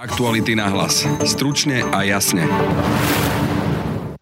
[0.00, 1.04] Aktuality na hlas.
[1.28, 2.48] Stručne a jasne.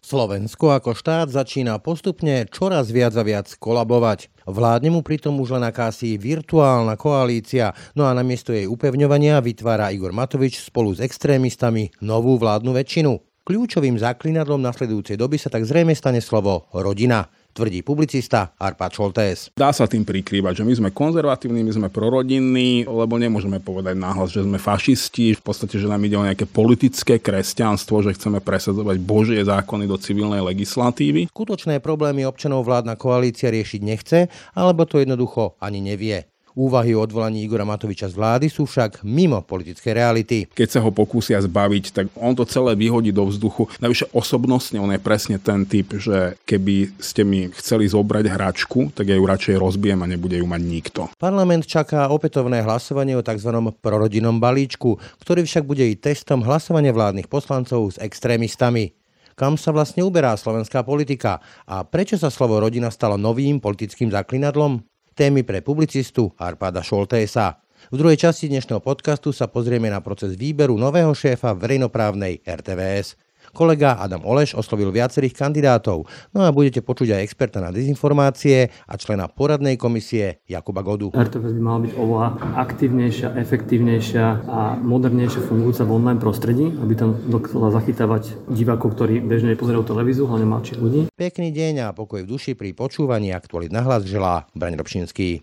[0.03, 4.27] Slovensko ako štát začína postupne čoraz viac a viac kolabovať.
[4.43, 10.11] Vládne mu pritom už len akási virtuálna koalícia, no a namiesto jej upevňovania vytvára Igor
[10.11, 13.15] Matovič spolu s extrémistami novú vládnu väčšinu.
[13.47, 19.51] Kľúčovým zaklinadlom nasledujúcej doby sa tak zrejme stane slovo rodina tvrdí publicista Arpad Šoltés.
[19.59, 24.31] Dá sa tým prikrývať, že my sme konzervatívni, my sme prorodinní, lebo nemôžeme povedať náhlas,
[24.31, 28.95] že sme fašisti, v podstate, že nám ide o nejaké politické kresťanstvo, že chceme presadzovať
[29.03, 31.27] Božie zákony do civilnej legislatívy.
[31.27, 36.31] Skutočné problémy občanov vládna koalícia riešiť nechce, alebo to jednoducho ani nevie.
[36.59, 40.43] Úvahy o odvolaní Igora Matoviča z vlády sú však mimo politickej reality.
[40.51, 43.71] Keď sa ho pokúsia zbaviť, tak on to celé vyhodí do vzduchu.
[43.79, 49.07] Najvyššie osobnostne on je presne ten typ, že keby ste mi chceli zobrať hračku, tak
[49.07, 51.01] ja ju radšej rozbijem a nebude ju mať nikto.
[51.15, 53.55] Parlament čaká opätovné hlasovanie o tzv.
[53.79, 58.99] prorodinnom balíčku, ktorý však bude i testom hlasovania vládnych poslancov s extrémistami
[59.39, 64.83] kam sa vlastne uberá slovenská politika a prečo sa slovo rodina stalo novým politickým zaklinadlom?
[65.19, 67.59] Témy pre publicistu Arpada Šoltésa.
[67.91, 73.19] V druhej časti dnešného podcastu sa pozrieme na proces výberu nového šéfa verejnoprávnej RTVS.
[73.51, 78.93] Kolega Adam Oleš oslovil viacerých kandidátov, no a budete počuť aj experta na dezinformácie a
[78.95, 81.11] člena poradnej komisie Jakuba Godu.
[81.13, 82.27] RTVS by mala byť oveľa
[82.61, 89.57] aktívnejšia, efektívnejšia a modernejšia fungujúca v online prostredí, aby tam dokázala zachytávať divákov, ktorí bežne
[89.57, 91.01] pozerajú televíziu, hlavne mladších ľudí.
[91.17, 95.41] Pekný deň a pokoj v duši pri počúvaní aktualit na hlas želá Braň Robšinský.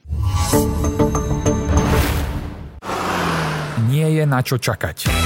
[3.86, 5.25] Nie je na čo čakať.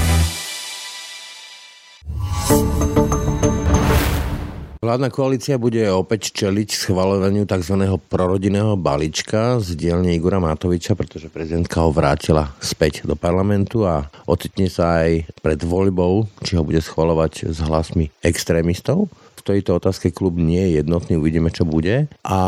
[4.81, 7.85] Vládna koalícia bude opäť čeliť schvalovaniu tzv.
[8.09, 14.73] prorodinného balíčka z dielne Igora Matoviča, pretože prezidentka ho vrátila späť do parlamentu a ocitne
[14.73, 19.05] sa aj pred voľbou, či ho bude schvalovať s hlasmi extrémistov
[19.41, 22.05] v tejto otázke klub nie je jednotný, uvidíme, čo bude.
[22.21, 22.39] A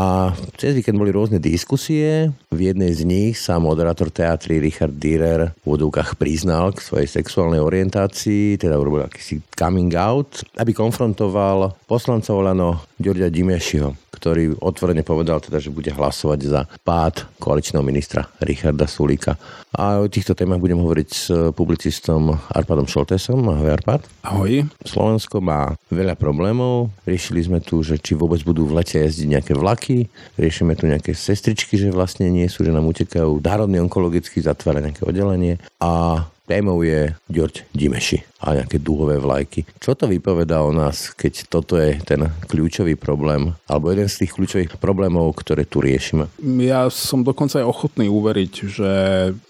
[0.54, 2.30] cez víkend boli rôzne diskusie.
[2.54, 7.58] V jednej z nich sa moderátor teatry Richard Dürer v vodúkach priznal k svojej sexuálnej
[7.58, 15.42] orientácii, teda urobil akýsi coming out, aby konfrontoval poslanca Olano Ďorďa Dimešiho ktorý otvorene povedal
[15.42, 19.36] teda, že bude hlasovať za pád koaličného ministra Richarda Sulíka.
[19.74, 23.44] A o týchto témach budem hovoriť s publicistom Arpadom Šoltesom.
[23.44, 24.06] Ahoj Arpad.
[24.24, 24.64] Ahoj.
[24.80, 26.88] Slovensko má veľa problémov.
[27.04, 30.08] Riešili sme tu, že či vôbec budú v lete jazdiť nejaké vlaky.
[30.40, 33.44] Riešime tu nejaké sestričky, že vlastne nie sú, že nám utekajú.
[33.44, 35.58] Národný onkologický zatvára nejaké oddelenie.
[35.82, 39.64] A témou je Ďorď Dimeši a nejaké dúhové vlajky.
[39.80, 44.36] Čo to vypovedá o nás, keď toto je ten kľúčový problém, alebo jeden z tých
[44.36, 46.28] kľúčových problémov, ktoré tu riešime?
[46.60, 48.92] Ja som dokonca aj ochotný uveriť, že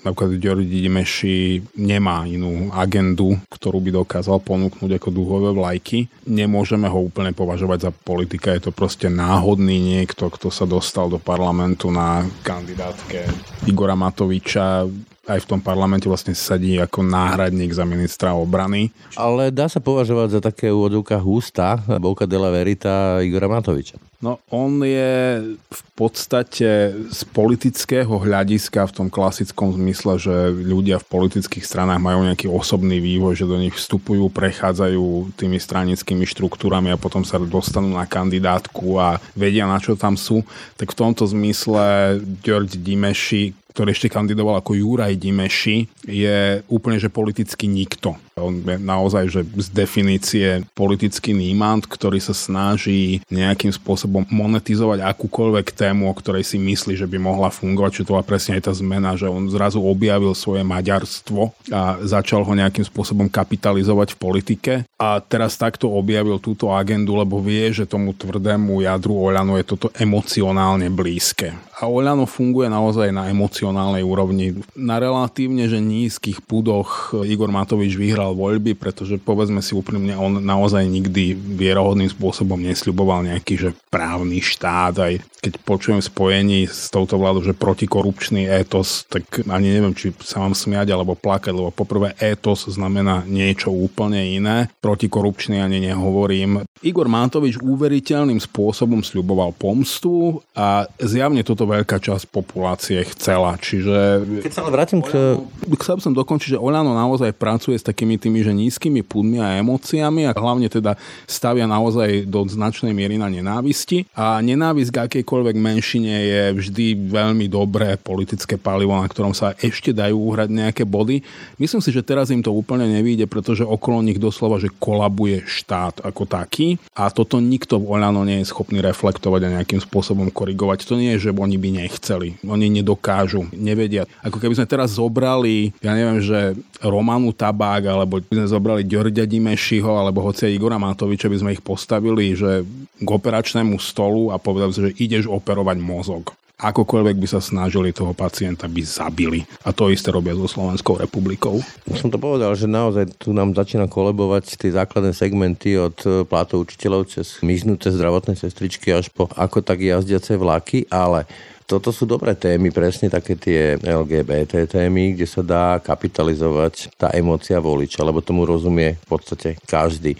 [0.06, 1.38] napríklad Ďordi Dimeši
[1.74, 6.06] nemá inú agendu, ktorú by dokázal ponúknuť ako dúhové vlajky.
[6.30, 11.18] Nemôžeme ho úplne považovať za politika, je to proste náhodný niekto, kto sa dostal do
[11.18, 13.26] parlamentu na kandidátke
[13.66, 14.86] Igora Matoviča
[15.24, 18.92] aj v tom parlamente vlastne sedí ako náhradník za ministra obrany.
[19.16, 23.96] Ale dá sa považovať za také úvodovka hústa, Boka de la Verita Igora Matoviča.
[24.24, 31.08] No on je v podstate z politického hľadiska v tom klasickom zmysle, že ľudia v
[31.12, 37.00] politických stranách majú nejaký osobný vývoj, že do nich vstupujú, prechádzajú tými stranickými štruktúrami a
[37.00, 40.40] potom sa dostanú na kandidátku a vedia, na čo tam sú.
[40.80, 47.10] Tak v tomto zmysle George Dimeši, ktorý ešte kandidoval ako Juraj Dimeši, je úplne, že
[47.10, 48.14] politicky nikto.
[48.38, 55.70] On je naozaj, že z definície politický nímant, ktorý sa snaží nejakým spôsobom monetizovať akúkoľvek
[55.70, 58.72] tému, o ktorej si myslí, že by mohla fungovať, čo to bola presne aj tá
[58.74, 64.72] zmena, že on zrazu objavil svoje maďarstvo a začal ho nejakým spôsobom kapitalizovať v politike
[64.98, 69.94] a teraz takto objavil túto agendu, lebo vie, že tomu tvrdému jadru Oľano je toto
[69.94, 71.54] emocionálne blízke.
[71.78, 73.30] A Oľano funguje naozaj na
[73.64, 74.60] emocionálnej úrovni.
[74.76, 80.84] Na relatívne, že nízkych púdoch Igor Matovič vyhral voľby, pretože povedzme si úprimne, on naozaj
[80.84, 84.94] nikdy vierohodným spôsobom nesľuboval nejaký že právny štát.
[85.00, 90.44] Aj keď počujem spojení s touto vládou, že protikorupčný étos, tak ani neviem, či sa
[90.44, 94.68] mám smiať alebo plakať, lebo poprvé étos znamená niečo úplne iné.
[94.84, 96.68] Protikorupčný ani nehovorím.
[96.84, 103.53] Igor Matovič úveriteľným spôsobom sľuboval pomstu a zjavne toto veľká časť populácie chcela.
[103.58, 104.24] Čiže...
[104.42, 105.38] Keď sa ale vrátim k...
[105.80, 110.28] Chcel som dokončiť, že Oľano naozaj pracuje s takými tými, že nízkymi púdmi a emóciami
[110.28, 114.08] a hlavne teda stavia naozaj do značnej miery na nenávisti.
[114.16, 119.94] A nenávisť k akejkoľvek menšine je vždy veľmi dobré politické palivo, na ktorom sa ešte
[119.94, 121.22] dajú uhrať nejaké body.
[121.60, 126.02] Myslím si, že teraz im to úplne nevíde, pretože okolo nich doslova, že kolabuje štát
[126.02, 130.88] ako taký a toto nikto v Oľano nie je schopný reflektovať a nejakým spôsobom korigovať.
[130.88, 132.28] To nie je, že oni by nechceli.
[132.48, 134.08] Oni nedokážu, nevedia.
[134.24, 139.28] Ako keby sme teraz zobrali, ja neviem, že Romanu Tabák, alebo by sme zobrali Ďorďa
[139.28, 142.64] Dimešiho, alebo hoci Igora Matoviča, by sme ich postavili, že
[143.00, 148.70] k operačnému stolu a povedali, že ideš operovať mozog akokoľvek by sa snažili toho pacienta
[148.70, 149.42] by zabili.
[149.66, 151.58] A to isté robia so Slovenskou republikou.
[151.98, 156.64] Som to povedal, že naozaj tu nám začína kolebovať tie základné segmenty od e, plátov
[156.64, 161.26] učiteľov cez myznuté zdravotné sestričky až po ako tak jazdiace vlaky, ale
[161.64, 167.56] toto sú dobré témy, presne také tie LGBT témy, kde sa dá kapitalizovať tá emócia
[167.56, 170.12] voliča, lebo tomu rozumie v podstate každý.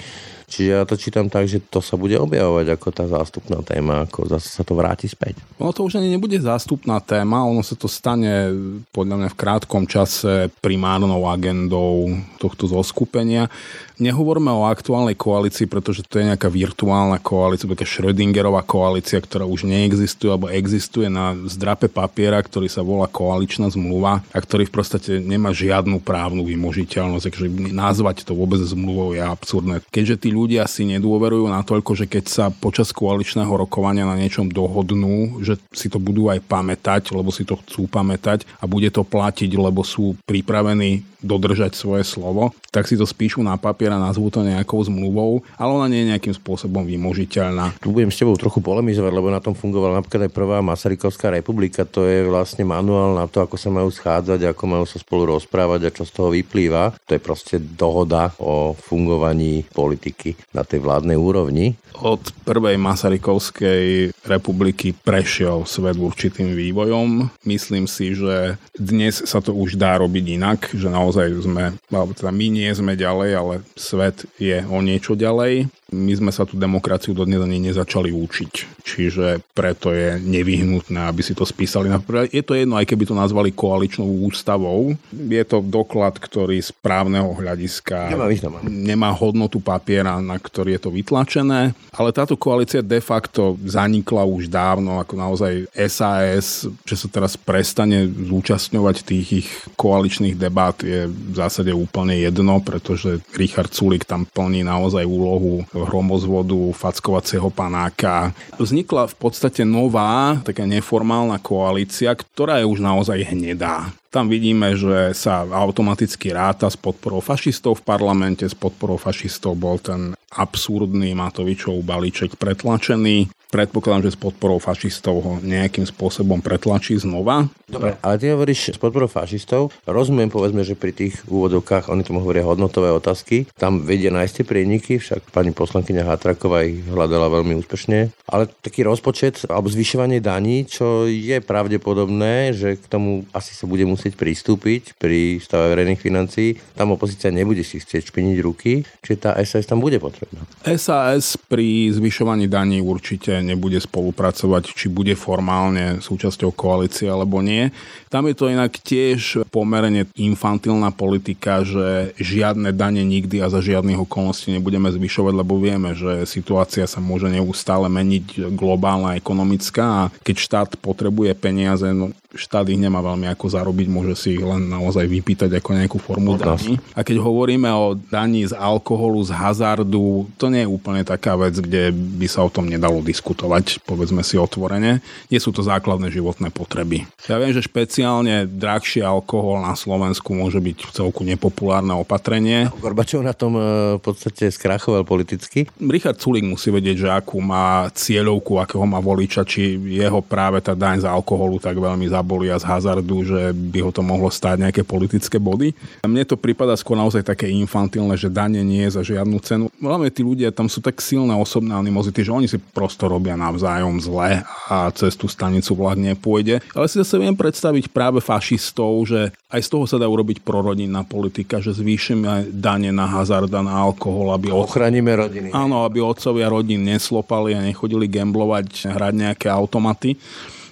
[0.45, 4.29] Čiže ja to čítam tak, že to sa bude objavovať ako tá zástupná téma, ako
[4.29, 5.41] zase sa to vráti späť.
[5.59, 8.55] Ono to už ani nebude zástupná téma, ono sa to stane
[8.95, 13.51] podľa mňa v krátkom čase primárnou agendou tohto zoskupenia.
[13.95, 19.71] Nehovorme o aktuálnej koalícii, pretože to je nejaká virtuálna koalícia, taká Schrödingerová koalícia, ktorá už
[19.71, 25.23] neexistuje alebo existuje na zdrape papiera, ktorý sa volá koaličná zmluva a ktorý v podstate
[25.23, 27.23] nemá žiadnu právnu vymožiteľnosť.
[27.23, 29.87] Takže nazvať to vôbec zmluvou je absurdné.
[29.95, 35.39] Keďže tí ľudia si nedôverujú natoľko, že keď sa počas koaličného rokovania na niečom dohodnú,
[35.39, 39.55] že si to budú aj pamätať, lebo si to chcú pamätať a bude to platiť,
[39.55, 44.47] lebo sú pripravení dodržať svoje slovo, tak si to spíšu na papier a nazvú to
[44.47, 47.77] nejakou zmluvou, ale ona nie je nejakým spôsobom vymožiteľná.
[47.83, 51.85] Tu budem s tebou trochu polemizovať, lebo na tom fungovala napríklad aj prvá Masarykovská republika,
[51.85, 55.81] to je vlastne manuál na to, ako sa majú schádzať, ako majú sa spolu rozprávať
[55.89, 56.97] a čo z toho vyplýva.
[57.05, 61.75] To je proste dohoda o fungovaní politiky na tej vládnej úrovni.
[61.95, 67.31] Od prvej Masarykovskej republiky prešiel svet určitým vývojom.
[67.47, 72.35] Myslím si, že dnes sa to už dá robiť inak, že naozaj sme, alebo teda
[72.35, 77.15] my nie sme ďalej, ale svet je o niečo ďalej my sme sa tú demokraciu
[77.15, 78.83] dodnes ani nezačali učiť.
[78.83, 81.89] Čiže preto je nevyhnutné, aby si to spísali.
[82.35, 84.99] Je to jedno, aj keby to nazvali koaličnou ústavou.
[85.15, 90.91] Je to doklad, ktorý z právneho hľadiska nemá, nemá hodnotu papiera, na ktorý je to
[90.91, 91.73] vytlačené.
[91.95, 95.53] Ale táto koalícia de facto zanikla už dávno, ako naozaj
[95.87, 99.49] SAS, že sa teraz prestane zúčastňovať tých ich
[99.79, 106.73] koaličných debát je v zásade úplne jedno, pretože Richard Sulik tam plní naozaj úlohu hromozvodu,
[106.73, 108.35] fackovacieho panáka.
[108.59, 113.93] Vznikla v podstate nová, taká neformálna koalícia, ktorá je už naozaj hnedá.
[114.15, 119.83] Tam vidíme, že sa automaticky ráta s podporou fašistov v parlamente, s podporou fašistov bol
[119.83, 123.31] ten absurdný Matovičov balíček pretlačený.
[123.55, 127.47] Predpokladám, že s podporou fašistov ho nejakým spôsobom pretlačí znova.
[127.71, 129.71] Dobre, ale ty hovoríš s podporou fašistov.
[129.87, 134.47] Rozumiem, povedzme, že pri tých úvodovkách, oni tomu hovoria hodnotové otázky, tam vedia nájsť tie
[134.51, 138.11] prieniky, však pani poslankyňa Hatraková ich hľadala veľmi úspešne.
[138.27, 143.87] Ale taký rozpočet alebo zvyšovanie daní, čo je pravdepodobné, že k tomu asi sa bude
[143.87, 149.39] musieť pristúpiť pri stave verejných financií, tam opozícia nebude si chcieť špiniť ruky, čiže tá
[149.47, 150.24] SAS tam bude potrebná.
[150.65, 157.69] SAS pri zvyšovaní daní určite nebude spolupracovať, či bude formálne súčasťou koalície alebo nie.
[158.09, 164.01] Tam je to inak tiež pomerne infantilná politika, že žiadne dane nikdy a za žiadnych
[164.09, 170.37] okolností nebudeme zvyšovať, lebo vieme, že situácia sa môže neustále meniť globálna, ekonomická a keď
[170.37, 175.07] štát potrebuje peniaze, no štát ich nemá veľmi ako zarobiť, môže si ich len naozaj
[175.07, 176.77] vypýtať ako nejakú formu daní.
[176.93, 181.55] A keď hovoríme o daní z alkoholu, z hazardu, to nie je úplne taká vec,
[181.57, 185.01] kde by sa o tom nedalo diskutovať, povedzme si otvorene.
[185.31, 187.07] Nie sú to základné životné potreby.
[187.31, 192.69] Ja viem, že špeciálne drahší alkohol na Slovensku môže byť v celku nepopulárne opatrenie.
[192.83, 193.63] Gorbačov na tom e,
[193.97, 195.65] v podstate skrachoval politicky.
[195.81, 200.77] Richard Sulik musí vedieť, že akú má cieľovku, akého má voliča, či jeho práve tá
[200.77, 204.33] daň z alkoholu tak veľmi zabavuje paraboly a z hazardu, že by ho to mohlo
[204.33, 205.77] stáť nejaké politické body.
[206.01, 209.69] A mne to prípada skôr naozaj také infantilné, že dane nie je za žiadnu cenu.
[209.77, 214.01] Hlavne tí ľudia tam sú tak silné osobné animozity, že oni si prosto robia navzájom
[214.01, 214.41] zle
[214.73, 216.65] a cez tú stanicu vlak nepôjde.
[216.73, 221.05] Ale si zase viem predstaviť práve fašistov, že aj z toho sa dá urobiť prorodinná
[221.05, 224.49] politika, že zvýšime dane na hazard a na alkohol, aby...
[224.49, 225.53] Ochránime rodiny.
[225.53, 230.17] Áno, aby otcovia rodín neslopali a nechodili gamblovať, hrať nejaké automaty.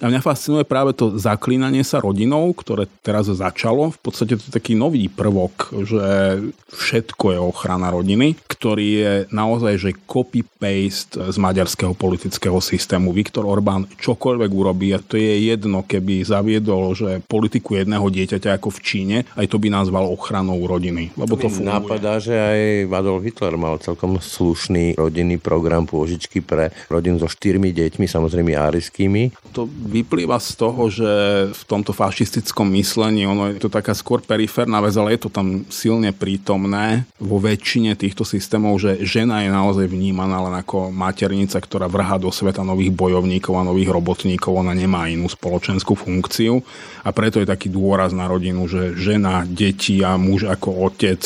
[0.03, 3.95] A mňa fascinuje práve to zaklínanie sa rodinou, ktoré teraz začalo.
[3.95, 6.03] V podstate to je taký nový prvok, že
[6.75, 13.15] všetko je ochrana rodiny, ktorý je naozaj že copy-paste z maďarského politického systému.
[13.15, 18.75] Viktor Orbán čokoľvek urobí a to je jedno, keby zaviedol, že politiku jedného dieťaťa ako
[18.75, 21.15] v Číne, aj to by nazval ochranou rodiny.
[21.15, 21.71] Lebo to funguje.
[21.71, 27.71] Napadá, že aj Adolf Hitler mal celkom slušný rodinný program pôžičky pre rodinu so štyrmi
[27.71, 29.31] deťmi, samozrejme áriskými.
[29.55, 31.11] To vyplýva z toho, že
[31.53, 35.61] v tomto fašistickom myslení, ono je to taká skôr periférna vec, ale je to tam
[35.69, 41.85] silne prítomné vo väčšine týchto systémov, že žena je naozaj vnímaná len ako maternica, ktorá
[41.85, 46.65] vrhá do sveta nových bojovníkov a nových robotníkov, ona nemá inú spoločenskú funkciu
[47.05, 51.21] a preto je taký dôraz na rodinu, že žena, deti a muž ako otec.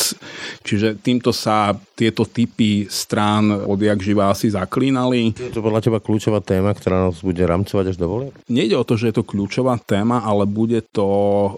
[0.65, 5.33] Čiže týmto sa tieto typy strán odjak živá asi zaklínali.
[5.33, 8.33] Je to podľa teba kľúčová téma, ktorá nás bude ramcovať až do volieb?
[8.57, 11.05] Nejde o to, že je to kľúčová téma, ale bude to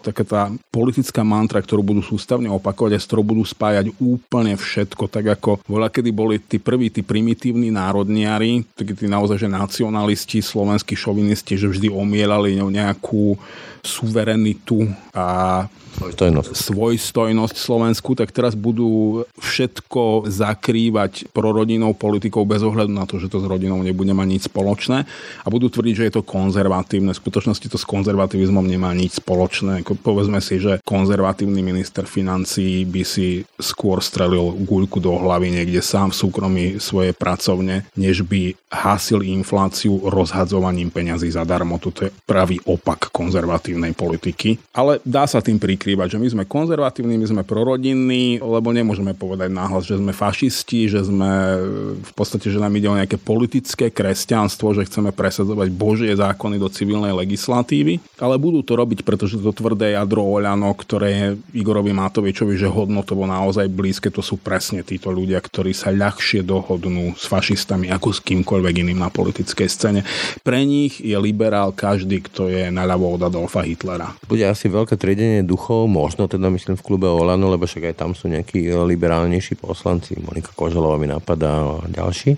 [0.04, 5.08] taká tá politická mantra, ktorú budú sústavne opakovať a s ktorou budú spájať úplne všetko,
[5.08, 10.44] tak ako voľa, kedy boli tí prví, tí primitívni národniari, takí tí naozaj, že nacionalisti,
[10.44, 13.40] slovenskí šovinisti, že vždy omielali nejakú
[13.80, 14.84] suverenitu
[15.16, 15.64] a
[16.00, 16.50] svojstojnosť.
[16.56, 23.44] svojstojnosť Slovensku, tak teraz budú všetko zakrývať prorodinnou politikou bez ohľadu na to, že to
[23.44, 25.04] s rodinou nebude mať nič spoločné
[25.44, 27.12] a budú tvrdiť, že je to konzervatívne.
[27.12, 29.84] V skutočnosti to s konzervativizmom nemá nič spoločné.
[30.00, 36.16] Povedzme si, že konzervatívny minister financí by si skôr strelil guľku do hlavy niekde sám
[36.16, 41.82] v súkromí svojej pracovne, než by hasil infláciu rozhadzovaním peňazí zadarmo.
[41.82, 44.62] Toto je pravý opak konzervatívnej politiky.
[44.78, 49.18] Ale dá sa tým prikryť skrývať, že my sme konzervatívni, my sme prorodinní, lebo nemôžeme
[49.18, 51.58] povedať náhlas, že sme fašisti, že sme
[51.98, 56.70] v podstate, že nám ide o nejaké politické kresťanstvo, že chceme presadzovať Božie zákony do
[56.70, 61.28] civilnej legislatívy, ale budú to robiť, pretože to tvrdé jadro Oľano, ktoré je
[61.58, 67.18] Igorovi Matovičovi, že hodnotovo naozaj blízke, to sú presne títo ľudia, ktorí sa ľahšie dohodnú
[67.18, 70.06] s fašistami ako s kýmkoľvek iným na politickej scéne.
[70.46, 74.14] Pre nich je liberál každý, kto je naľavo od Adolfa Hitlera.
[74.30, 78.12] Bude asi veľké triedenie duchov možno teda myslím v klube Olano, lebo však aj tam
[78.18, 82.36] sú nejakí liberálnejší poslanci, Monika Koželová mi napadá a ďalší.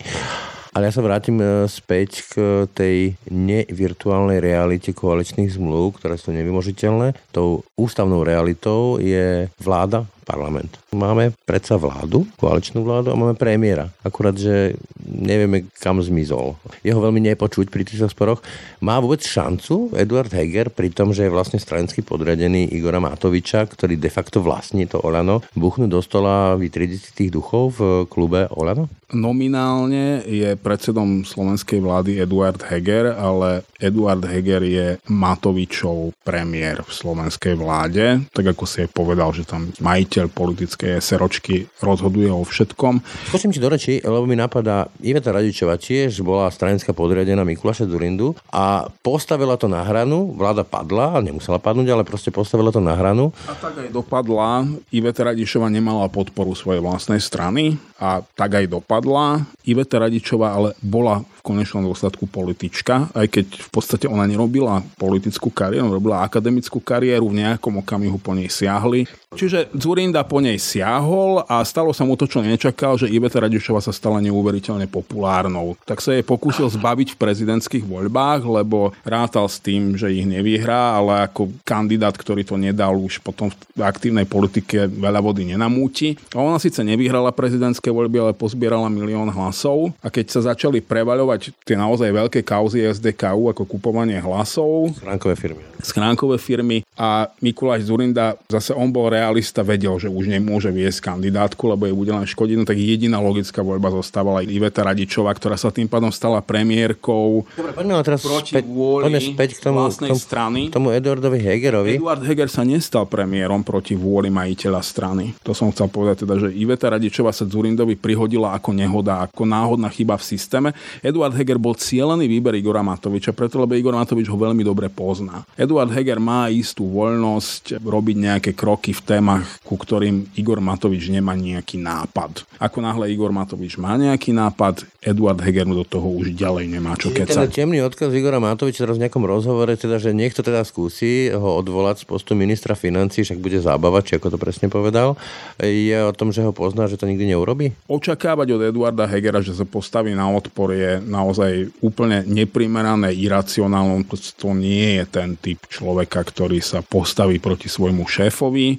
[0.71, 7.11] Ale ja sa vrátim e, späť k tej nevirtuálnej realite koaličných zmluv, ktoré sú nevymožiteľné.
[7.35, 10.79] Tou ústavnou realitou je vláda, parlament.
[10.93, 13.89] Máme predsa vládu, koaličnú vládu a máme premiéra.
[14.05, 16.55] Akurát, že nevieme, kam zmizol.
[16.85, 18.39] Jeho veľmi nepočuť pri týchto sporoch.
[18.79, 23.97] Má vôbec šancu Eduard Heger pri tom, že je vlastne stranický podriadený Igora Matoviča, ktorý
[23.97, 28.89] de facto vlastní to Olano, buchnúť do stola vytriediť tých duchov v klube Olano?
[29.11, 37.59] Nominálne je predsedom slovenskej vlády Eduard Heger, ale Eduard Heger je Matovičov premiér v slovenskej
[37.59, 39.67] vláde, tak ako si aj povedal, že tam
[40.11, 42.99] majiteľ politickej seročky rozhoduje o všetkom.
[43.31, 48.35] Skočím ti do reči, lebo mi napadá, Iveta Radičová tiež bola stranická podriadená Mikuláša Durindu
[48.51, 53.31] a postavila to na hranu, vláda padla, nemusela padnúť, ale proste postavila to na hranu.
[53.47, 54.67] A tak aj dopadla.
[54.91, 59.47] Iveta Radičová nemala podporu svojej vlastnej strany a tak aj dopadla.
[59.63, 65.49] Iveta Radičová ale bola v konečnom dôsledku politička, aj keď v podstate ona nerobila politickú
[65.49, 69.09] kariéru, robila akademickú kariéru, v nejakom okamihu po nej siahli.
[69.31, 73.85] Čiže Zurinda po nej siahol a stalo sa mu to, čo nečakal, že Iveta Radičová
[73.85, 75.77] sa stala neuveriteľne populárnou.
[75.85, 80.97] Tak sa jej pokúsil zbaviť v prezidentských voľbách, lebo rátal s tým, že ich nevyhrá,
[80.97, 86.17] ale ako kandidát, ktorý to nedal už potom v aktívnej politike veľa vody nenamúti.
[86.33, 91.53] A ona síce nevyhrala prezidentské voľby, ale pozbierala milión hlasov a keď sa začali prevaľovať
[91.61, 94.97] tie naozaj veľké kauzy SDKU ako kupovanie hlasov.
[94.97, 95.61] Schránkové firmy.
[95.85, 101.65] Schránkové firmy a Mikuláš Zurinda, zase on bol realista, vedel, že už nemôže viesť kandidátku,
[101.65, 105.73] lebo je bude len škodiť, no tak jediná logická voľba zostávala Iveta Radičová, ktorá sa
[105.73, 110.21] tým pádom stala premiérkou Dobre, poďme teraz proti späť, poďme späť k tomu, k tomu,
[110.21, 110.61] strany.
[110.69, 111.97] K tomu Eduardovi Hegerovi.
[111.97, 115.33] Eduard Heger sa nestal premiérom proti vôli majiteľa strany.
[115.41, 119.89] To som chcel povedať teda, že Iveta Radičová sa Zurindovi prihodila ako nehoda, ako náhodná
[119.89, 120.69] chyba v systéme.
[121.01, 124.91] Eduard Eduard Heger bol cieľený výber Igora Matoviča, preto lebo Igor Matovič ho veľmi dobre
[124.91, 125.47] pozná.
[125.55, 131.33] Eduard Heger má istú voľnosť robiť nejaké kroky v témach, ku ktorým Igor Matovič nemá
[131.33, 132.45] nejaký nápad.
[132.61, 137.09] Ako náhle Igor Matovič má nejaký nápad, Eduard Heger do toho už ďalej nemá čo
[137.09, 137.49] kecať.
[137.49, 141.57] Ten temný odkaz Igora Matoviča teraz v nejakom rozhovore, teda, že niekto teda skúsi ho
[141.57, 145.17] odvolať z postu ministra financí, však bude zábava, či ako to presne povedal,
[145.57, 147.73] je o tom, že ho pozná, že to nikdy neurobi?
[147.89, 154.05] Očakávať od Eduarda Hegera, že sa postaví na odpor je naozaj úplne neprimerané, iracionálne.
[154.37, 158.77] To nie je ten typ človeka, ktorý sa postaví proti svojmu šéfovi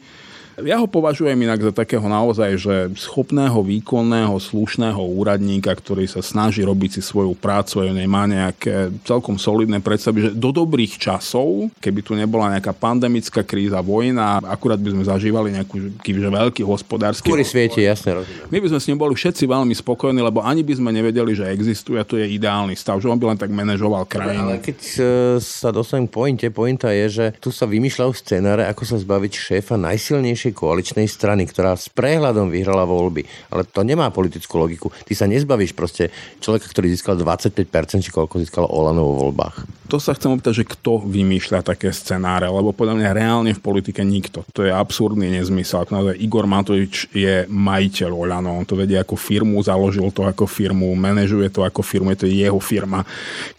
[0.60, 6.60] ja ho považujem inak za takého naozaj, že schopného, výkonného, slušného úradníka, ktorý sa snaží
[6.60, 12.00] robiť si svoju prácu a nemá nejaké celkom solidné predstavy, že do dobrých časov, keby
[12.04, 17.26] tu nebola nejaká pandemická kríza, vojna, akurát by sme zažívali nejaký že veľký hospodársky...
[17.26, 18.46] Ktorý sviete, jasne rozumiem.
[18.52, 21.48] My by sme s ním boli všetci veľmi spokojní, lebo ani by sme nevedeli, že
[21.48, 24.54] existuje a to je ideálny stav, že on by len tak manažoval krajinu.
[24.54, 25.00] Ale keď e,
[25.40, 29.74] sa dostanem k pointe, pointa je, že tu sa vymýšľajú scenáre, ako sa zbaviť šéfa
[29.80, 33.22] najsilnejšie najsilnejšej koaličnej strany, ktorá s prehľadom vyhrala voľby.
[33.54, 34.90] Ale to nemá politickú logiku.
[35.06, 36.10] Ty sa nezbavíš proste
[36.42, 39.86] človeka, ktorý získal 25%, či koľko získalo Olano vo voľbách.
[39.92, 44.00] To sa chcem opýtať, že kto vymýšľa také scenáre, lebo podľa mňa reálne v politike
[44.00, 44.40] nikto.
[44.56, 45.84] To je absurdný nezmysel.
[45.92, 50.96] Naozaj Igor Matovič je majiteľ Olano, on to vedie ako firmu, založil to ako firmu,
[50.96, 53.04] manažuje to ako firmu, je to jeho firma.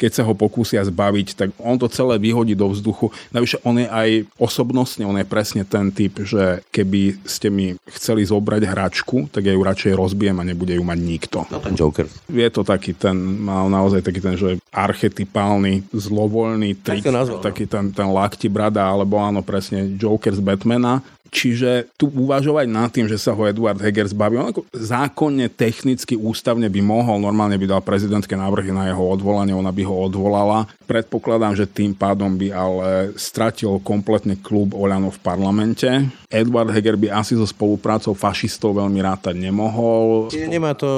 [0.01, 3.13] Keď sa ho pokúsia zbaviť, tak on to celé vyhodí do vzduchu.
[3.29, 4.09] Navyše on je aj
[4.41, 9.53] osobnostne, on je presne ten typ, že keby ste mi chceli zobrať hračku, tak ja
[9.53, 11.45] ju radšej rozbijem a nebude ju mať nikto.
[11.53, 12.09] No ten Joker.
[12.33, 13.13] Je to taký ten,
[13.45, 19.21] mal naozaj taký ten, že archetypálny, zlovoľný trik, tak taký ten, ten lakti brada, alebo
[19.21, 24.05] áno, presne Joker z Batmana Čiže tu uvažovať nad tým, že sa ho Eduard Heger
[24.05, 29.01] zbaví, on ako zákonne, technicky, ústavne by mohol, normálne by dal prezidentské návrhy na jeho
[29.01, 30.69] odvolanie, ona by ho odvolala.
[30.85, 32.87] Predpokladám, že tým pádom by ale
[33.17, 35.89] stratil kompletne klub Oľano v parlamente.
[36.29, 40.29] Eduard Heger by asi so spoluprácou fašistov veľmi rátať nemohol.
[40.29, 40.89] Čiže nemá to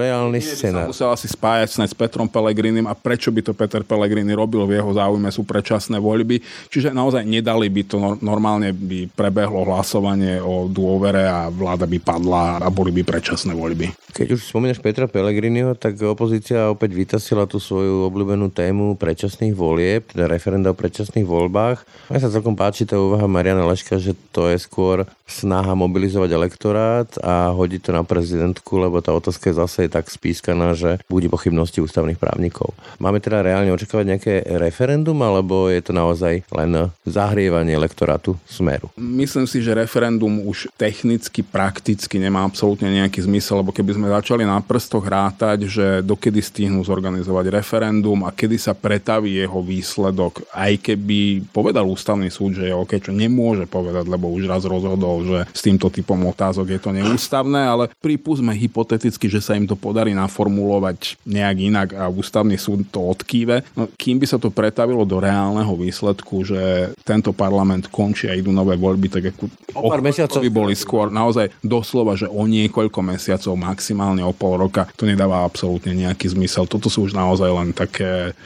[0.00, 0.88] reálny scénar.
[0.88, 4.92] Musel asi spájať s Petrom Pelegrinim a prečo by to Peter Pellegrini robil v jeho
[4.96, 6.40] záujme sú predčasné voľby.
[6.72, 11.98] Čiže naozaj nedali by to, normálne by prebehlo hlas hlasovanie o dôvere a vláda by
[11.98, 13.90] padla a boli by predčasné voľby.
[14.14, 20.06] Keď už spomínaš Petra Pellegriniho, tak opozícia opäť vytasila tú svoju obľúbenú tému predčasných volieb,
[20.14, 21.82] teda referenda o predčasných voľbách.
[22.14, 27.08] Mne sa celkom páči tá úvaha Mariana Leška, že to je skôr snaha mobilizovať elektorát
[27.24, 31.82] a hodiť to na prezidentku, lebo tá otázka je zase tak spískaná, že bude pochybnosti
[31.82, 32.76] ústavných právnikov.
[33.02, 38.92] Máme teda reálne očakávať nejaké referendum, alebo je to naozaj len zahrievanie elektorátu smeru?
[39.00, 44.12] Myslím si, že že referendum už technicky, prakticky nemá absolútne nejaký zmysel, lebo keby sme
[44.12, 50.44] začali na prstoch rátať, že dokedy stihnú zorganizovať referendum a kedy sa pretaví jeho výsledok,
[50.52, 55.24] aj keby povedal ústavný súd, že je OK, čo nemôže povedať, lebo už raz rozhodol,
[55.24, 59.72] že s týmto typom otázok je to neústavné, ale pripúsme hypoteticky, že sa im to
[59.72, 63.64] podarí naformulovať nejak inak a ústavný súd to odkýve.
[63.72, 68.52] No, kým by sa to pretavilo do reálneho výsledku, že tento parlament končí a idú
[68.52, 73.00] nové voľby, tak ako O pár mesiacov by boli skôr naozaj doslova, že o niekoľko
[73.00, 76.68] mesiacov, maximálne o pol roka, to nedáva absolútne nejaký zmysel.
[76.68, 78.36] Toto sú už naozaj len také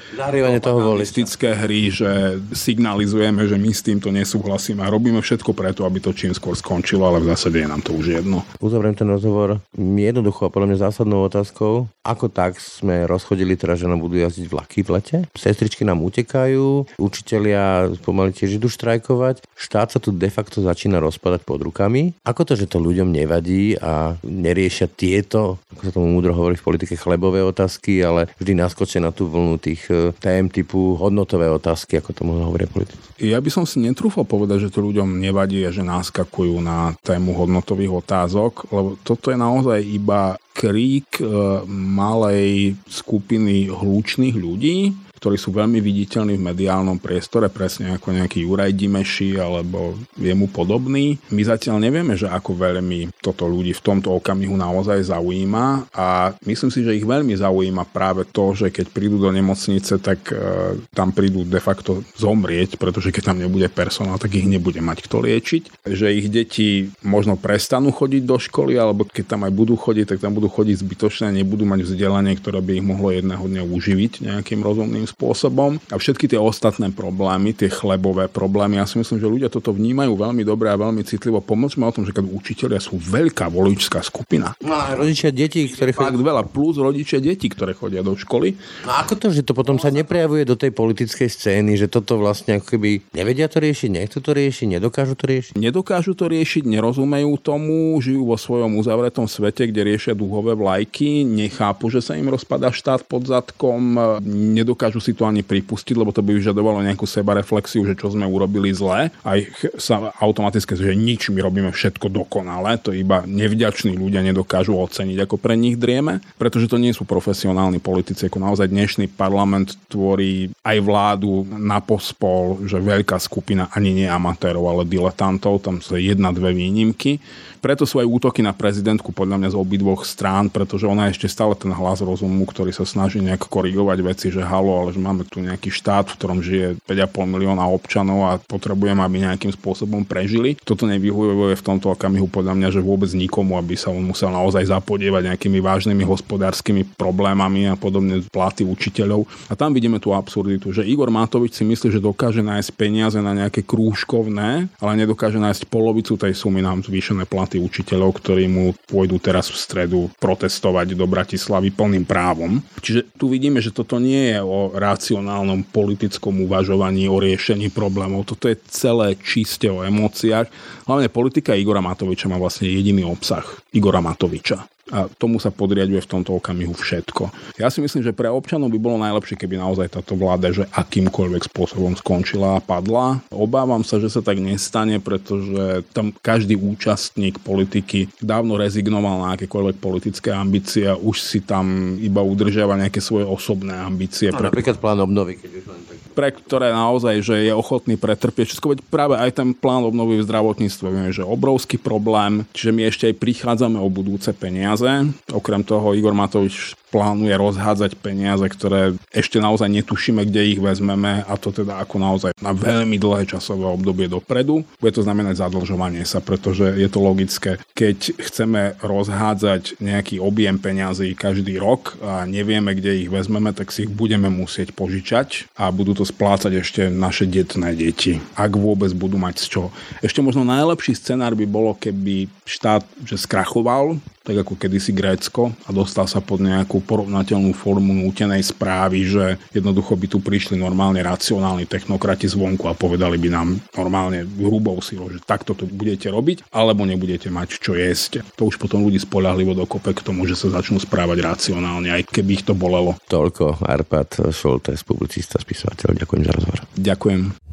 [0.62, 0.98] toho
[1.42, 6.30] hry, že signalizujeme, že my s týmto nesúhlasíme a robíme všetko preto, aby to čím
[6.30, 8.46] skôr skončilo, ale v zásade je nám to už jedno.
[8.62, 11.90] Uzavriem ten rozhovor jednoducho a podľa mňa zásadnou otázkou.
[12.06, 15.16] Ako tak sme rozchodili teda, že nám budú jazdiť vlaky v lete?
[15.34, 19.42] Sestričky nám utekajú, učitelia pomaly tiež idú štrajkovať.
[19.58, 22.16] Štát sa tu de facto začína rozpadať pod rukami.
[22.24, 26.66] Ako to, že to ľuďom nevadí a neriešia tieto, ako sa tomu múdro hovorí v
[26.66, 32.00] politike, chlebové otázky, ale vždy naskočia na tú vlnu tých e, tém typu hodnotové otázky,
[32.00, 32.98] ako tomu hovoria politici.
[33.16, 37.32] Ja by som si netrúfal povedať, že to ľuďom nevadí a že naskakujú na tému
[37.32, 41.24] hodnotových otázok, lebo toto je naozaj iba krík e,
[41.68, 48.72] malej skupiny hlučných ľudí, ktorí sú veľmi viditeľní v mediálnom priestore, presne ako nejaký Juraj
[48.76, 51.16] Dimeši alebo jemu podobný.
[51.32, 56.70] My zatiaľ nevieme, že ako veľmi toto ľudí v tomto okamihu naozaj zaujíma a myslím
[56.70, 61.10] si, že ich veľmi zaujíma práve to, že keď prídu do nemocnice, tak e, tam
[61.10, 65.88] prídu de facto zomrieť, pretože keď tam nebude personál, tak ich nebude mať kto liečiť.
[65.88, 66.68] Že ich deti
[67.00, 70.76] možno prestanú chodiť do školy, alebo keď tam aj budú chodiť, tak tam budú chodiť
[70.82, 75.78] zbytočne nebudú mať vzdelanie, ktoré by ich mohlo jedného dňa uživiť nejakým rozumným nejakým spôsobom
[75.94, 80.18] a všetky tie ostatné problémy, tie chlebové problémy, ja si myslím, že ľudia toto vnímajú
[80.18, 81.38] veľmi dobre a veľmi citlivo.
[81.38, 84.58] Pomôžme o tom, že keď učiteľia sú veľká voličská skupina.
[84.58, 86.10] No a rodičia detí, ktoré chodia...
[86.10, 88.58] Fakt veľa, plus rodičia detí, ktoré chodia do školy.
[88.82, 92.58] No ako to, že to potom sa neprejavuje do tej politickej scény, že toto vlastne
[92.58, 95.54] ako keby nevedia to riešiť, nechcú to riešiť, nedokážu to riešiť?
[95.54, 101.92] Nedokážu to riešiť, nerozumejú tomu, žijú vo svojom uzavretom svete, kde riešia duhové vlajky, nechápu,
[101.92, 106.36] že sa im rozpada štát pod zadkom, nedokážu si to ani pripustiť, lebo to by
[106.36, 109.08] vyžadovalo nejakú sebareflexiu, že čo sme urobili zle.
[109.22, 109.38] Aj
[109.76, 115.36] sa automaticky, že nič, my robíme všetko dokonale, to iba nevďační ľudia nedokážu oceniť, ako
[115.40, 120.76] pre nich drieme, pretože to nie sú profesionálni politici, ako naozaj dnešný parlament tvorí aj
[120.82, 126.52] vládu na pospol, že veľká skupina ani nie amatérov, ale diletantov, tam sú jedna, dve
[126.52, 127.18] výnimky
[127.66, 131.26] preto sú aj útoky na prezidentku podľa mňa z obidvoch strán, pretože ona je ešte
[131.26, 135.26] stále ten hlas rozumu, ktorý sa snaží nejak korigovať veci, že halo, ale že máme
[135.26, 140.54] tu nejaký štát, v ktorom žije 5,5 milióna občanov a potrebujeme, aby nejakým spôsobom prežili.
[140.62, 144.70] Toto nevyhovuje v tomto okamihu podľa mňa, že vôbec nikomu, aby sa on musel naozaj
[144.70, 149.26] zapodievať nejakými vážnymi hospodárskymi problémami a podobne platy učiteľov.
[149.50, 153.34] A tam vidíme tú absurditu, že Igor Matovič si myslí, že dokáže nájsť peniaze na
[153.34, 159.18] nejaké krúžkovné, ale nedokáže nájsť polovicu tej sumy nám zvýšené platy učiteľov, ktorí mu pôjdu
[159.18, 162.62] teraz v stredu protestovať do Bratislavy plným právom.
[162.84, 168.28] Čiže tu vidíme, že toto nie je o racionálnom politickom uvažovaní, o riešení problémov.
[168.28, 170.46] Toto je celé čiste o emóciách.
[170.84, 173.44] Hlavne politika Igora Matoviča má vlastne jediný obsah.
[173.72, 177.30] Igora Matoviča a tomu sa podriaduje v tomto okamihu všetko.
[177.58, 181.50] Ja si myslím, že pre občanov by bolo najlepšie, keby naozaj táto vláda, že akýmkoľvek
[181.50, 183.18] spôsobom skončila a padla.
[183.34, 189.76] Obávam sa, že sa tak nestane, pretože tam každý účastník politiky dávno rezignoval na akékoľvek
[189.82, 194.30] politické ambície a už si tam iba udržiava nejaké svoje osobné ambície.
[194.30, 194.54] No, pre...
[194.54, 198.72] Napríklad plán obnovy, keď už len tak pre ktoré naozaj že je ochotný pretrpieť všetko.
[198.72, 203.04] Veď práve aj ten plán obnovy v zdravotníctve vieme, že obrovský problém, čiže my ešte
[203.12, 204.88] aj prichádzame o budúce peniaze.
[205.28, 211.34] Okrem toho Igor Matovič plánuje rozhádzať peniaze, ktoré ešte naozaj netušíme, kde ich vezmeme a
[211.36, 214.64] to teda ako naozaj na veľmi dlhé časové obdobie dopredu.
[214.80, 217.60] Bude to znamenať zadlžovanie sa, pretože je to logické.
[217.76, 223.84] Keď chceme rozhádzať nejaký objem peňazí každý rok a nevieme, kde ich vezmeme, tak si
[223.84, 229.18] ich budeme musieť požičať a budú to splácať ešte naše detné deti, ak vôbec budú
[229.18, 229.68] mať z čoho.
[230.00, 235.70] Ešte možno najlepší scenár by bolo, keby štát že skrachoval, tak ako kedysi Grécko a
[235.70, 241.70] dostal sa pod nejakú porovnateľnú formu nútenej správy, že jednoducho by tu prišli normálne racionálni
[241.70, 246.82] technokrati zvonku a povedali by nám normálne hrubou silou, že takto to budete robiť, alebo
[246.82, 248.26] nebudete mať čo jesť.
[248.34, 252.42] To už potom ľudí spolahlivo dokope k tomu, že sa začnú správať racionálne, aj keby
[252.42, 252.98] ich to bolelo.
[253.06, 255.94] Toľko Arpad Šoltes, publicista, spisovateľ.
[256.02, 256.58] Ďakujem za rozhovor.
[256.74, 257.45] Ďakujem.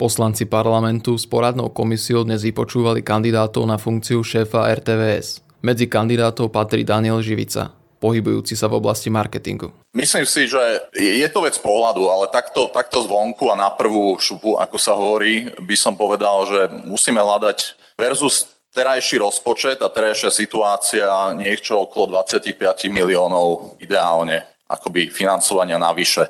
[0.00, 5.44] Poslanci parlamentu s poradnou komisiou dnes vypočúvali kandidátov na funkciu šéfa RTVS.
[5.60, 7.68] Medzi kandidátov patrí Daniel Živica,
[8.00, 9.68] pohybujúci sa v oblasti marketingu.
[9.92, 14.56] Myslím si, že je to vec pohľadu, ale takto, takto zvonku a na prvú šupu,
[14.56, 21.12] ako sa hovorí, by som povedal, že musíme hľadať versus terajší rozpočet a terajšia situácia
[21.36, 22.56] niečo okolo 25
[22.88, 26.24] miliónov ideálne akoby financovania navyše.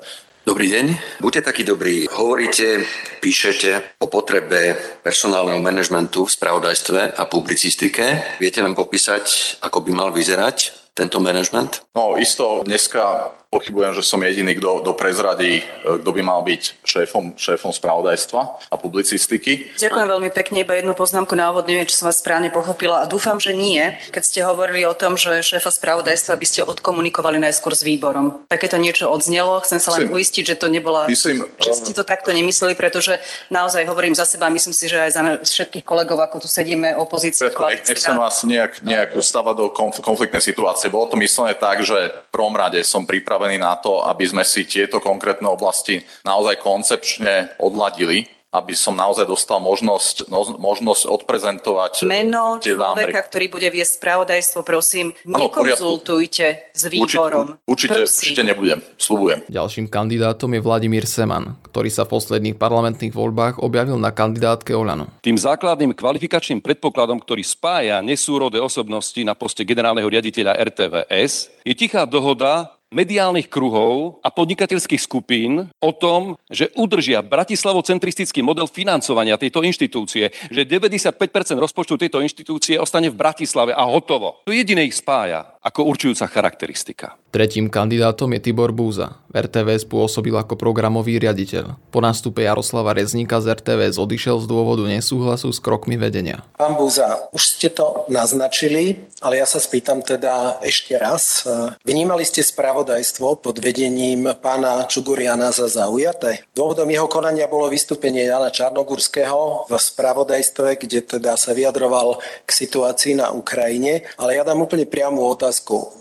[0.51, 0.87] Dobrý deň.
[1.23, 2.11] Buďte takí dobrí.
[2.11, 2.83] Hovoríte,
[3.23, 8.19] píšete o potrebe personálneho manažmentu v spravodajstve a publicistike.
[8.43, 11.87] Viete nám popísať, ako by mal vyzerať tento manažment?
[11.95, 16.87] No isto dneska Pochybujem, že som jediný, kto, kto prezradí, e, kto by mal byť
[16.87, 19.75] šéfom, šéfom spravodajstva a publicistiky.
[19.75, 23.11] Ďakujem veľmi pekne, iba jednu poznámku na úvod, neviem, či som vás správne pochopila a
[23.11, 23.83] dúfam, že nie,
[24.15, 28.47] keď ste hovorili o tom, že šéfa spravodajstva by ste odkomunikovali najskôr s výborom.
[28.47, 32.07] Takéto niečo odznelo, chcem sa len myslím, uistiť, že to nebola, myslím, že ste to
[32.07, 33.19] takto nemysleli, pretože
[33.51, 37.51] naozaj hovorím za seba, myslím si, že aj za všetkých kolegov, ako tu sedíme, opozície,
[37.51, 37.99] koalícia.
[37.99, 39.67] Nechcem vás nejak, nejak stávať do
[40.07, 40.87] konfliktnej situácie.
[40.87, 44.45] Bolo to myslené tak, že v prvom rade som pripravený pripravení na to, aby sme
[44.45, 52.03] si tieto konkrétne oblasti naozaj koncepčne odladili aby som naozaj dostal možnosť, no, možnosť odprezentovať
[52.03, 57.63] Meno človeka, ktorý bude viesť spravodajstvo, prosím, nekonzultujte s výborom.
[57.63, 59.47] Určite, určite, určite nebudem, slúbujem.
[59.47, 65.15] Ďalším kandidátom je Vladimír Seman, ktorý sa v posledných parlamentných voľbách objavil na kandidátke Olano.
[65.23, 72.03] Tým základným kvalifikačným predpokladom, ktorý spája nesúrodé osobnosti na poste generálneho riaditeľa RTVS, je tichá
[72.03, 80.35] dohoda mediálnych kruhov a podnikateľských skupín o tom, že udržia bratislavocentristický model financovania tejto inštitúcie,
[80.51, 81.15] že 95%
[81.55, 84.43] rozpočtu tejto inštitúcie ostane v Bratislave a hotovo.
[84.43, 85.55] To jediné ich spája.
[85.61, 87.21] Ako určujúca charakteristika.
[87.29, 89.21] Tretím kandidátom je Tibor Búza.
[89.31, 91.79] V RTVS pôsobil ako programový riaditeľ.
[91.93, 96.43] Po nástupe Jaroslava Rezníka z RTVS odišiel z dôvodu nesúhlasu s krokmi vedenia.
[96.57, 101.45] Pán Búza, už ste to naznačili, ale ja sa spýtam teda ešte raz.
[101.85, 106.43] Vnímali ste spravodajstvo pod vedením pána Čuguriana za zaujaté?
[106.57, 113.21] Dôvodom jeho konania bolo vystúpenie Jana Čarnogurského v spravodajstve, kde teda sa vyjadroval k situácii
[113.21, 115.50] na Ukrajine, ale ja dám úplne priamu otázku.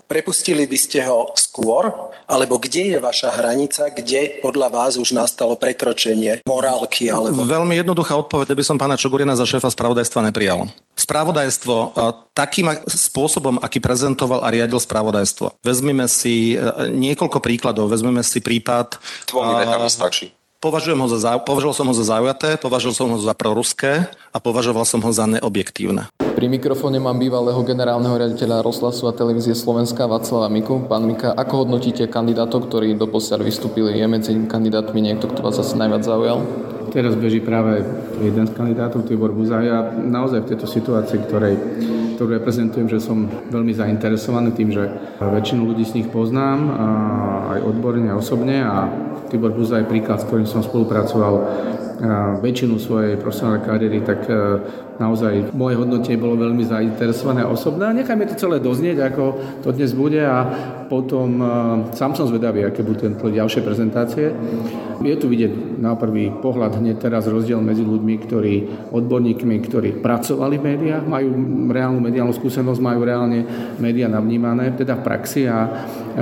[0.05, 1.89] Prepustili by ste ho skôr,
[2.29, 7.09] alebo kde je vaša hranica, kde podľa vás už nastalo prekročenie morálky?
[7.09, 7.45] Alebo...
[7.45, 10.69] Veľmi jednoduchá odpoveď, by som pána Čogurina za šéfa spravodajstva neprijal.
[10.93, 11.97] Spravodajstvo
[12.37, 15.59] takým spôsobom, aký prezentoval a riadil spravodajstvo.
[15.65, 16.57] Vezmime si e,
[16.93, 17.91] niekoľko príkladov.
[17.91, 19.01] Vezmeme si prípad...
[19.27, 20.38] Dvomi vetami stačí.
[20.59, 24.83] Považujem ho za, považoval som ho za zaujaté, považoval som ho za proruské a považoval
[24.83, 26.11] som ho za neobjektívne.
[26.19, 30.83] Pri mikrofóne mám bývalého generálneho riaditeľa Rozhlasu a televízie Slovenska Václava Miku.
[30.83, 34.03] Pán Mika, ako hodnotíte kandidátov, ktorí doposiaľ vystúpili?
[34.03, 36.43] Je medzi kandidátmi niekto, kto vás asi najviac zaujal?
[36.89, 37.85] Teraz beží práve
[38.17, 39.61] jeden z kandidátov, Tibor Buzaj.
[39.61, 41.53] Ja naozaj v tejto situácii, ktorej,
[42.17, 44.89] ktorú reprezentujem, že som veľmi zainteresovaný tým, že
[45.21, 46.59] väčšinu ľudí z nich poznám,
[47.55, 48.89] aj odborne, osobne a
[49.29, 51.33] Tibor Buza je príklad, s ktorým som spolupracoval
[52.41, 54.25] väčšinu svojej profesionálnej kariéry, tak
[54.99, 57.95] naozaj moje hodnotenie bolo veľmi zainteresované a osobné.
[57.95, 59.23] Nechajme to celé doznieť, ako
[59.63, 60.45] to dnes bude a
[60.91, 61.45] potom e,
[61.95, 64.35] sám som zvedavý, aké budú tie ďalšie prezentácie.
[64.99, 68.55] Je tu vidieť na prvý pohľad hneď teraz rozdiel medzi ľuďmi, ktorí,
[68.91, 71.29] odborníkmi, ktorí pracovali v médiách, majú
[71.71, 73.47] reálnu mediálnu skúsenosť, majú reálne
[73.79, 75.71] médiá navnímané, teda v praxi a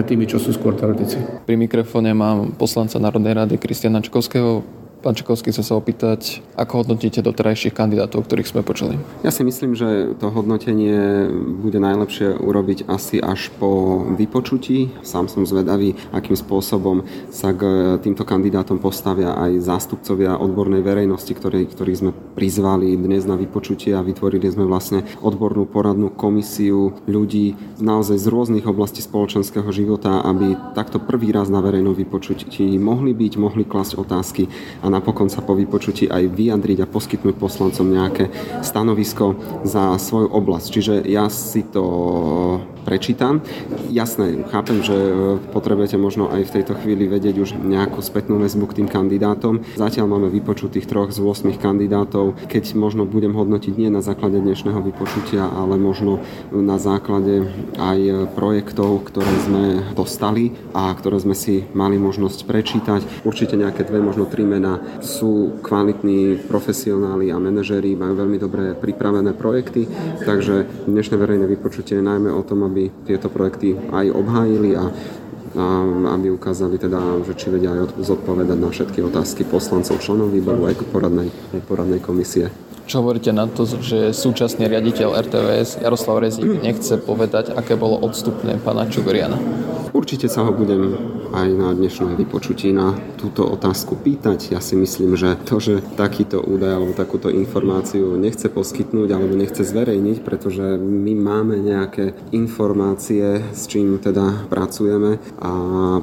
[0.06, 1.18] tými, čo sú skôr teoretici.
[1.50, 4.62] Pri mikrofóne mám poslanca Národnej rady Kristiana Čkovského.
[5.08, 9.00] Pán Čekovský, chcem sa opýtať, ako hodnotíte doterajších kandidátov, ktorých sme počuli?
[9.24, 11.32] Ja si myslím, že to hodnotenie
[11.64, 14.92] bude najlepšie urobiť asi až po vypočutí.
[15.08, 21.72] Sám som zvedavý, akým spôsobom sa k týmto kandidátom postavia aj zástupcovia odbornej verejnosti, ktorý,
[21.72, 28.20] ktorých sme prizvali dnes na vypočutie a vytvorili sme vlastne odbornú poradnú komisiu ľudí naozaj
[28.20, 33.64] z rôznych oblastí spoločenského života, aby takto prvý raz na verejnom vypočutí mohli byť, mohli
[33.64, 34.52] klasť otázky
[34.84, 38.34] a napokon sa po vypočutí aj vyjadriť a poskytnúť poslancom nejaké
[38.66, 40.68] stanovisko za svoju oblasť.
[40.74, 41.86] Čiže ja si to
[42.88, 43.44] prečítam.
[43.92, 48.64] Jasné, chápem, že e, potrebujete možno aj v tejto chvíli vedieť už nejakú spätnú väzbu
[48.72, 49.60] k tým kandidátom.
[49.76, 52.40] Zatiaľ máme vypočutých troch z 8 kandidátov.
[52.48, 56.24] Keď možno budem hodnotiť nie na základe dnešného vypočutia, ale možno
[56.56, 63.28] na základe aj projektov, ktoré sme dostali a ktoré sme si mali možnosť prečítať.
[63.28, 69.36] Určite nejaké dve, možno tri mená sú kvalitní profesionáli a manažéri, majú veľmi dobre pripravené
[69.36, 69.90] projekty,
[70.24, 74.94] takže dnešné verejné vypočutie je najmä o tom, aby aby tieto projekty aj obhájili a
[75.58, 80.70] a aby ukázali teda, že či vedia aj zodpovedať na všetky otázky poslancov, členov výboru
[80.70, 81.34] aj poradnej,
[81.66, 82.54] poradnej komisie.
[82.88, 88.56] Čo hovoríte na to, že súčasný riaditeľ RTVS Jaroslav Rezík nechce povedať, aké bolo odstupné
[88.64, 89.36] pána Čugoriana?
[89.92, 90.96] Určite sa ho budem
[91.36, 94.56] aj na dnešnom vypočutí na túto otázku pýtať.
[94.56, 99.68] Ja si myslím, že to, že takýto údaj alebo takúto informáciu nechce poskytnúť alebo nechce
[99.68, 105.52] zverejniť, pretože my máme nejaké informácie, s čím teda pracujeme a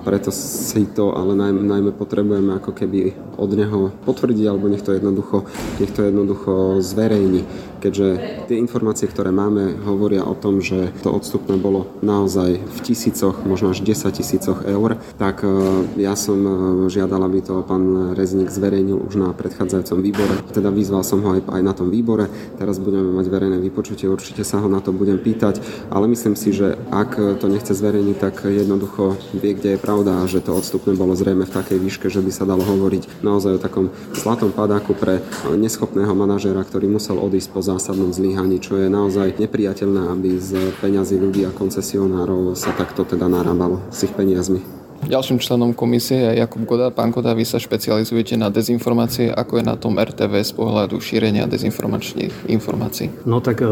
[0.04, 4.92] preto si to ale najmä, najmä potrebujeme ako keby od neho potvrdiť alebo nech to
[4.92, 5.48] jednoducho,
[5.80, 7.46] nech to jednoducho zverejní
[7.84, 8.08] keďže
[8.48, 13.76] tie informácie, ktoré máme, hovoria o tom, že to odstupné bolo naozaj v tisícoch, možno
[13.76, 15.52] až 10 tisícoch eur, tak e,
[16.00, 16.50] ja som e,
[16.88, 20.34] žiadal, aby to pán Rezník zverejnil už na predchádzajúcom výbore.
[20.56, 22.32] Teda vyzval som ho aj, aj na tom výbore.
[22.56, 25.60] Teraz budeme mať verejné vypočutie, určite sa ho na to budem pýtať,
[25.92, 30.40] ale myslím si, že ak to nechce zverejniť, tak jednoducho vie, kde je pravda, že
[30.40, 33.92] to odstupné bolo zrejme v takej výške, že by sa dalo hovoriť naozaj o takom
[34.16, 35.20] zlatom padáku pre
[35.52, 41.18] neschopného manažéra, ktorý musel odísť po zásadnom zlyhaní, čo je naozaj nepriateľné, aby z peňazí
[41.18, 44.62] ľudí a koncesionárov sa takto teda narábalo s ich peniazmi.
[45.04, 46.88] Ďalším členom komisie je Jakub Goda.
[46.88, 49.28] Pán Goda, vy sa špecializujete na dezinformácie.
[49.28, 53.12] Ako je na tom RTV z pohľadu šírenia dezinformačných informácií?
[53.28, 53.68] No tak e,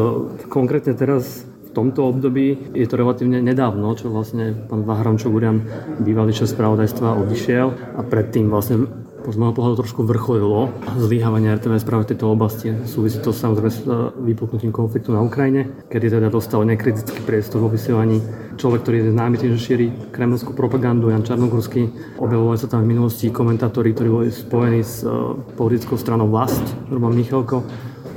[0.52, 5.64] konkrétne teraz v tomto období je to relatívne nedávno, čo vlastne pán Vahram Čogurian,
[6.04, 8.84] bývalý šéf spravodajstva, odišiel a predtým vlastne
[9.28, 12.74] z môjho pohľadu trošku vrcholilo zlyhávanie RTVS práve v tejto oblasti.
[12.88, 17.70] Súvisí to samozrejme s e, vypuknutím konfliktu na Ukrajine, kedy teda dostal nekritický priestor vo
[17.70, 18.18] vysielaní
[18.58, 21.86] človek, ktorý je známy tým, že šíri kremelskú propagandu, Jan Čarnogórsky.
[22.18, 27.14] Objavovali sa tam v minulosti komentátori, ktorí boli spojení s uh, politickou stranou vlast, Roman
[27.14, 27.62] Michalko,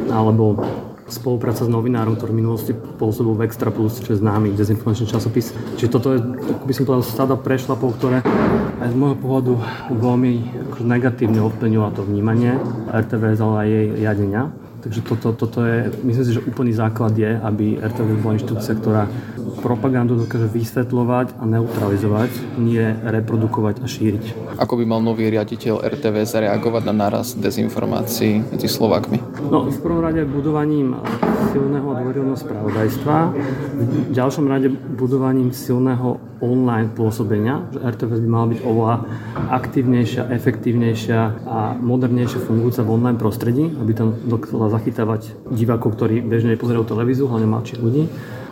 [0.09, 0.59] alebo
[1.05, 5.53] spolupráca s novinárom, ktorý v minulosti pôsobil v Extra Plus, čo je známy dezinformačný časopis.
[5.77, 6.19] Čiže toto je,
[6.65, 8.25] by som povedal, sada prešlapov, ktoré
[8.81, 9.53] aj z môjho pohľadu
[9.93, 10.31] veľmi
[10.69, 12.57] akože negatívne ovplyvnilo to vnímanie
[12.89, 14.41] RTVS, ale aj jej riadenia.
[14.85, 19.09] Takže toto, toto je, myslím si, že úplný základ je, aby RTV bola inštitúcia, ktorá
[19.65, 24.53] propagandu dokáže vysvetľovať a neutralizovať, nie reprodukovať a šíriť.
[24.61, 29.17] Ako by mal nový riaditeľ RTV zareagovať na naraz dezinformácií medzi Slovakmi?
[29.49, 30.93] No, v prvom rade budovaním
[31.49, 33.15] silného a dôverilného spravodajstva,
[33.73, 38.95] v ďalšom rade budovaním silného online pôsobenia, že RTV by mala byť oveľa
[39.55, 46.59] aktívnejšia, efektívnejšia a modernejšia fungujúca v online prostredí, aby tam dokázala zachytávať divákov, ktorí bežne
[46.59, 48.03] nepozerajú televíziu, hlavne mladších ľudí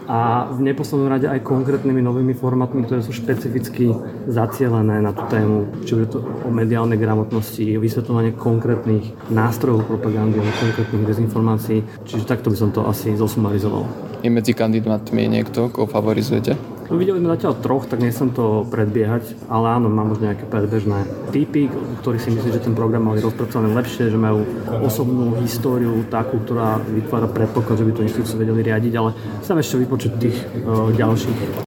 [0.04, 3.96] a v neposlednom rade aj konkrétnymi novými formátmi, ktoré sú špecificky
[4.28, 11.08] zacielené na tú tému, či je to o mediálnej gramotnosti, vysvetľovanie konkrétnych nástrojov propagandy, konkrétnych
[11.08, 11.80] dezinformácií.
[12.04, 13.88] Čiže takto by som to asi zosumarizoval.
[14.24, 16.73] Je medzi kandidátmi niekto, koho favorizujete?
[16.84, 21.08] No, videli sme zatiaľ troch, tak nechcem to predbiehať, ale áno, mám možno nejaké predbežné
[21.32, 21.72] typy,
[22.04, 24.44] ktorí si myslí, že ten program mali rozpracované lepšie, že majú
[24.84, 29.80] osobnú históriu takú, ktorá vytvára predpoklad, že by to inštitúciu vedeli riadiť, ale chcem ešte
[29.80, 31.66] vypočuť tých uh, ďalších.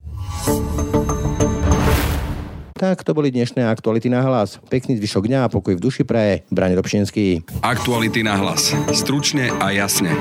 [2.76, 4.60] Tak to boli dnešné aktuality na hlas.
[4.68, 6.44] Pekný zvyšok dňa a pokoj v duši praje.
[6.52, 7.40] Brane Robšinský.
[7.64, 8.76] Aktuality na hlas.
[8.92, 10.12] Stručne a jasne.